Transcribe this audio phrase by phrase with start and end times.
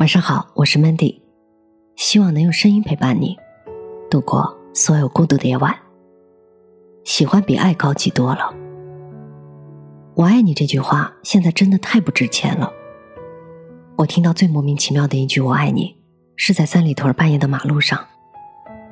[0.00, 1.20] 晚上好，我是 Mandy，
[1.94, 3.36] 希望能用声音陪伴你
[4.10, 5.76] 度过所有孤独的夜晚。
[7.04, 8.50] 喜欢比爱高级多了，
[10.14, 12.72] 我爱你这句话现在真的太不值钱了。
[13.96, 15.94] 我听到最莫名其妙的一句“我爱你”，
[16.34, 18.02] 是在三里屯半夜的马路上，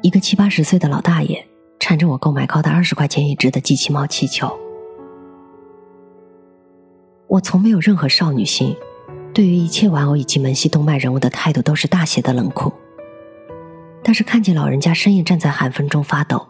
[0.02, 1.42] 一个七八十岁的老大爷
[1.80, 4.54] 缠着我购买高达二十块钱一只的机器猫气球。
[7.28, 8.76] 我从没有任何少女心，
[9.38, 12.72] 对于一切玩偶以及门系动漫人物的态度都是大写的冷酷。
[14.02, 16.44] 但是看见老人家深夜站在寒风中发抖，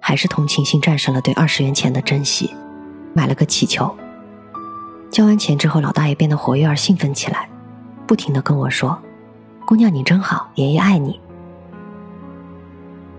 [0.00, 2.54] 还是同情心战胜了对二十元钱的珍惜，
[3.14, 3.90] 买了个气球。
[5.10, 7.48] 交完钱之后，老大爷变得活跃而兴奋起来。
[8.06, 8.98] 不停的跟我说
[9.66, 11.18] ：“姑娘，你真好，爷爷爱你。”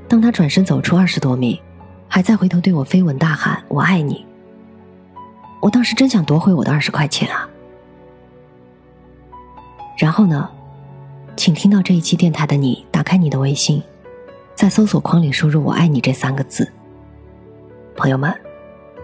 [0.07, 1.59] 当他转身走出二十多米，
[2.07, 4.23] 还在回头对我飞吻大喊“我爱你”，
[5.59, 7.49] 我当时真想夺回我的二十块钱啊！
[9.97, 10.47] 然后呢，
[11.35, 13.81] 请听到这一期电台的你，打开你的微信，
[14.53, 16.71] 在搜索框里输入“我爱你”这三个字。
[17.95, 18.31] 朋友们，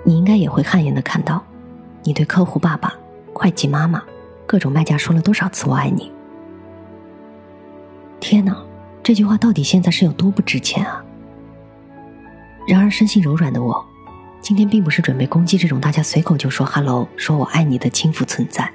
[0.03, 1.43] 你应该也会汗颜的看到，
[2.03, 2.93] 你对客户爸爸、
[3.33, 4.03] 会计妈妈。
[4.45, 6.11] 各种卖家说了多少次“我爱你”？
[8.21, 8.55] 天哪，
[9.01, 11.03] 这句话到底现在是有多不值钱啊？
[12.67, 13.83] 然而，生性柔软的我，
[14.41, 18.71] 今天并不是准备攻击这种大家随口就说 “hello”、说我爱你的轻浮存在。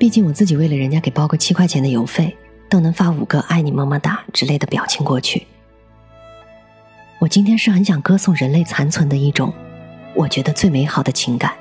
[0.00, 2.34] 毕竟，我自己为了人家给包个七块钱的邮费，
[2.70, 5.46] 都能发五个“爱你么么哒”之类的表情过去。
[7.18, 9.52] 我今天是很想歌颂人类残存的一种，
[10.14, 11.52] 我觉得最美好的情感，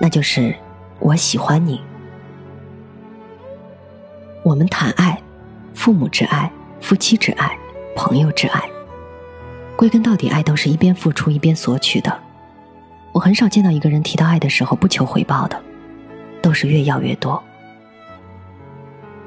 [0.00, 0.52] 那就是
[0.98, 1.80] 我喜欢你。
[4.42, 5.22] 我们谈爱，
[5.72, 7.56] 父母之爱，夫妻之爱，
[7.94, 8.60] 朋友之爱。
[9.76, 12.18] 归根到底，爱都是一边付出一边索取的。
[13.12, 15.62] 我很少见到一个人提到爱的时候不求回报的，
[16.42, 17.40] 都是越要越多。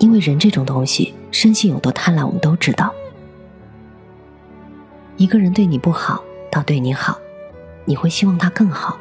[0.05, 2.93] 因为人这种东西，生性有多贪婪，我们都知道。
[5.17, 7.17] 一个人对你不好，到对你好，
[7.85, 8.99] 你会希望他更好。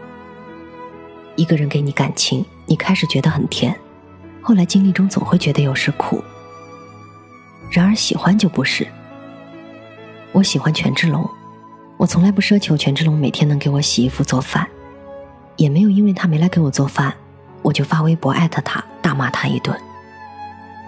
[1.37, 3.79] 一个人给你感情，你开始觉得很甜。
[4.41, 6.25] 后来经历中总会觉得有时苦，
[7.71, 8.89] 然而喜欢就不是。
[10.33, 11.29] 我喜欢权志龙，
[11.99, 14.67] 我从来不奢求权志龙每天能给我洗衣服做饭，
[15.57, 17.15] 也没有因为他没来给我做饭，
[17.61, 19.79] 我就发微博艾特他大骂他一顿。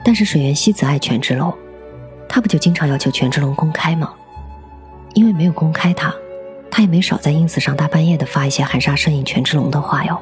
[0.06, 1.52] 但是水原希子爱权志龙，
[2.28, 4.14] 他不就经常要求权志龙公开吗？
[5.14, 6.14] 因为没有公开他，
[6.70, 10.16] 他也没少在 ins 上大半夜的发一些含沙射影权志龙的话哟。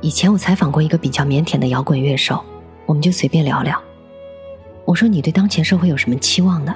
[0.00, 2.44] 以前我采访过一个比较腼腆的摇滚乐手，
[2.86, 3.80] 我们就随便聊聊。
[4.84, 6.74] 我说：“你对当前社会有什么期望呢？”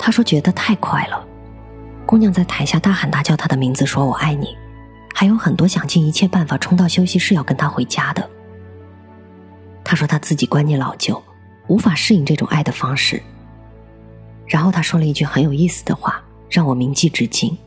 [0.00, 1.22] 他说：“觉得太快了，
[2.06, 4.56] 姑娘在台下大喊大叫他的名字，说我爱你，
[5.14, 8.26] 还有很多想尽一切办法冲到休息室要跟他回家的。”
[9.90, 11.20] 他说他自己观念老旧，
[11.66, 13.20] 无法适应这种爱的方式。
[14.46, 17.58] 然后他说了一句很有意思的话，让我铭记至今：“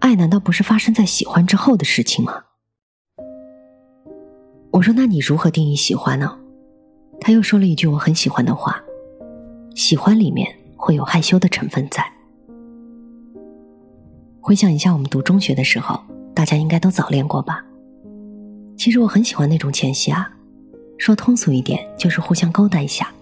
[0.00, 2.42] 爱难道不是发生在喜欢之后的事情吗？”
[4.70, 6.38] 我说：“那你如何定义喜欢呢？”
[7.22, 8.78] 他又说了一句我很喜欢的话
[9.74, 12.04] ：“喜欢里面会有害羞的成分在。”
[14.44, 15.98] 回想一下，我们读中学的时候，
[16.34, 17.64] 大家应该都早恋过吧？
[18.76, 20.30] 其实我很喜欢那种前戏啊，
[20.98, 23.12] 说通俗一点，就是互相勾搭一下，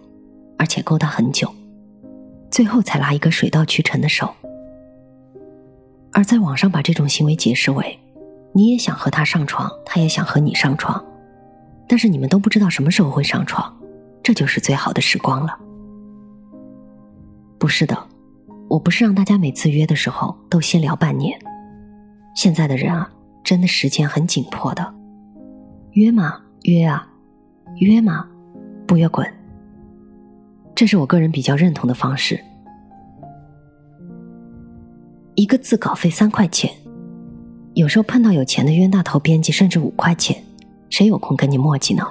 [0.59, 1.53] 而且勾搭很久，
[2.51, 4.33] 最后才拉一个水到渠成的手。
[6.13, 7.99] 而在网上把这种行为解释为：
[8.53, 11.05] 你也想和他上床，他也想和你上床。
[11.89, 13.77] 但是你们都不知道什么时候会上床，
[14.23, 15.59] 这就是最好的时光了。
[17.59, 17.99] 不是的，
[18.69, 21.39] 我不是让大家每次约的时候都先聊半年。
[22.37, 23.11] 现在的人啊，
[23.43, 24.95] 真的时间很紧迫的，
[25.93, 27.09] 约嘛约啊，
[27.77, 28.27] 约嘛
[28.87, 29.27] 不约滚。
[30.75, 32.39] 这是我个人比较认同的方式。
[35.35, 36.71] 一个字稿费三块钱，
[37.75, 40.43] 有时候碰到有钱的冤大头编辑，甚至五块钱。
[40.91, 42.07] 谁有空跟你磨叽呢？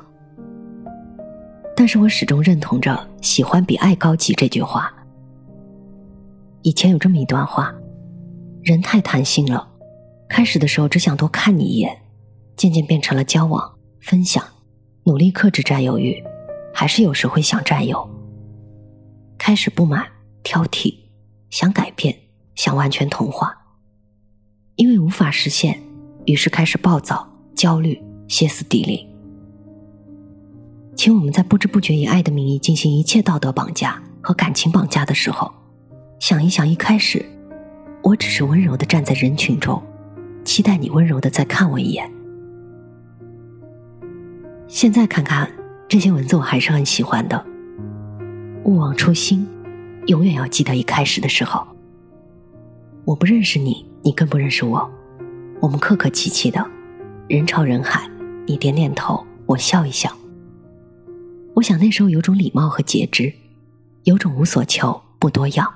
[1.75, 4.93] 但是我始终认同着“喜欢比爱高级”这句话。
[6.63, 7.73] 以前有这么一段话：
[8.61, 9.67] 人太贪心了，
[10.27, 11.97] 开始的时候只想多看你一眼，
[12.57, 14.43] 渐渐变成了交往、分享，
[15.05, 16.23] 努力克制占有欲，
[16.73, 18.09] 还是有时会想占有。
[19.37, 20.05] 开始不满、
[20.43, 20.95] 挑剔，
[21.49, 22.15] 想改变，
[22.55, 23.53] 想完全同化，
[24.75, 25.79] 因为无法实现，
[26.25, 28.01] 于是开始暴躁、焦虑。
[28.29, 29.05] 歇斯底里，
[30.95, 35.51] 请我们在不知不觉以爱的名义进行一切道德绑架和感情绑架的时候，
[36.19, 37.23] 想一想一开始，
[38.01, 39.79] 我只是温柔的站在人群中，
[40.45, 42.09] 期待你温柔的再看我一眼。
[44.67, 45.49] 现在看看
[45.87, 47.45] 这些文字，我还是很喜欢的。
[48.63, 49.47] 勿忘初心，
[50.07, 51.65] 永远要记得一开始的时候。
[53.05, 54.89] 我不认识你，你更不认识我。
[55.59, 56.65] 我们客客气气的，
[57.27, 58.09] 人潮人海，
[58.45, 60.09] 你点点头，我笑一笑。
[61.53, 63.31] 我想那时候有种礼貌和节制，
[64.05, 65.71] 有种无所求，不多要。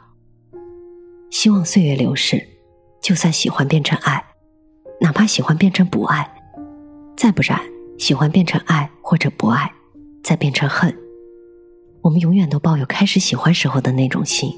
[1.29, 2.41] 希望岁月流逝，
[3.01, 4.23] 就算喜欢变成爱，
[5.01, 6.27] 哪怕喜欢变成不爱，
[7.15, 7.59] 再不然。
[7.97, 9.71] 喜欢变成爱，或者不爱，
[10.23, 10.95] 再变成恨。
[12.01, 14.49] 我们永远都抱有开始喜欢时候的那种心。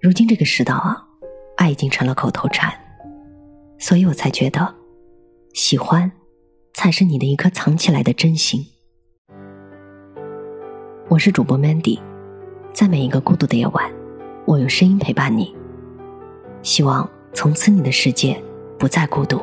[0.00, 1.06] 如今这个世道啊，
[1.56, 2.72] 爱已经成了口头禅，
[3.78, 4.74] 所以我才觉得，
[5.54, 6.10] 喜欢，
[6.74, 8.64] 才是你的一颗藏起来的真心。
[11.08, 12.00] 我是主播 Mandy，
[12.72, 13.90] 在每一个孤独的夜晚，
[14.44, 15.56] 我用声音陪伴你。
[16.62, 18.42] 希望从此你的世界
[18.76, 19.40] 不再孤独。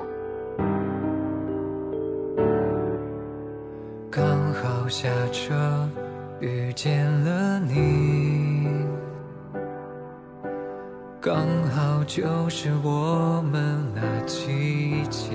[12.06, 15.32] 就是我们那季节。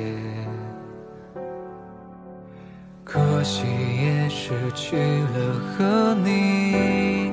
[3.05, 3.65] 可惜
[4.03, 7.33] 也失去了和你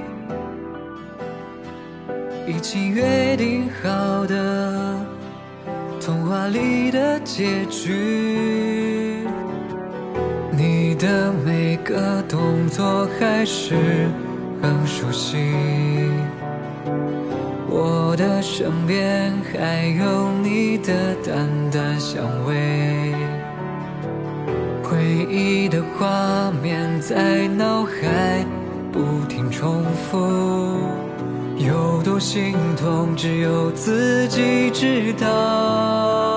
[2.48, 4.98] 一起约定好的
[6.02, 9.28] 童话里的结局。
[10.52, 13.76] 你的每个动作还是
[14.60, 15.38] 很熟悉，
[17.70, 23.14] 我的身边还有你的淡淡香味，
[24.82, 28.46] 回忆的画面在脑海
[28.92, 30.18] 不停重复，
[31.58, 36.37] 有多心痛，只有自己知道。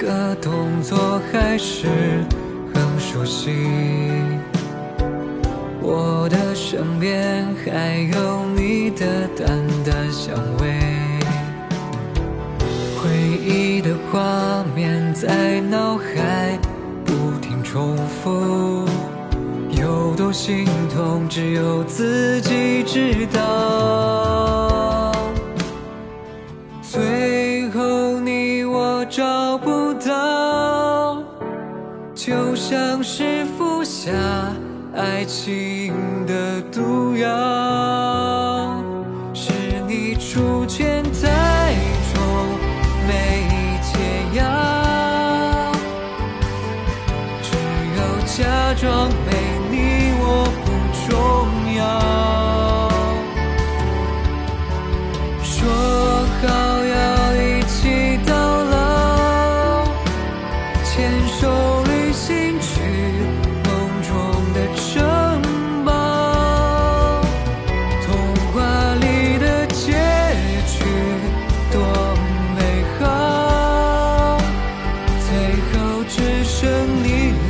[0.00, 1.86] 个动作还是
[2.72, 3.50] 很熟悉，
[5.82, 9.46] 我的身边还有你的淡
[9.84, 10.72] 淡香味，
[12.96, 13.10] 回
[13.44, 16.58] 忆的画面在脑海
[17.04, 18.86] 不停重复，
[19.68, 23.69] 有多心痛，只有自己知道。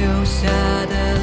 [0.00, 0.46] 留下
[0.86, 1.19] 的。